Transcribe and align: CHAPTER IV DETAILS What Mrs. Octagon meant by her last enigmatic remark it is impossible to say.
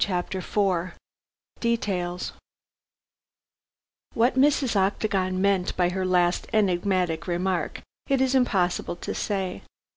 CHAPTER 0.03 0.39
IV 0.39 0.95
DETAILS 1.59 2.33
What 4.15 4.33
Mrs. 4.33 4.75
Octagon 4.75 5.39
meant 5.39 5.77
by 5.77 5.89
her 5.89 6.07
last 6.07 6.47
enigmatic 6.51 7.27
remark 7.27 7.83
it 8.09 8.19
is 8.19 8.33
impossible 8.33 8.95
to 8.95 9.13
say. 9.13 9.61